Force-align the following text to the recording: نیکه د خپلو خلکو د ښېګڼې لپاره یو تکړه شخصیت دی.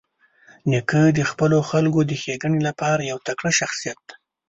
نیکه 0.69 1.01
د 1.17 1.19
خپلو 1.31 1.57
خلکو 1.69 1.99
د 2.05 2.11
ښېګڼې 2.21 2.59
لپاره 2.67 3.01
یو 3.11 3.17
تکړه 3.27 3.51
شخصیت 3.59 3.99
دی. 4.07 4.15